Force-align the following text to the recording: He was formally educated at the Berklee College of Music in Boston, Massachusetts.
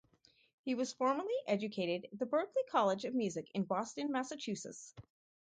He 0.63 0.73
was 0.73 0.91
formally 0.93 1.35
educated 1.45 2.07
at 2.11 2.17
the 2.17 2.25
Berklee 2.25 2.67
College 2.71 3.05
of 3.05 3.13
Music 3.13 3.51
in 3.53 3.65
Boston, 3.65 4.11
Massachusetts. 4.11 4.95